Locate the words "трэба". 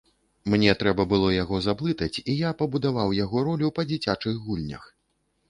0.79-1.03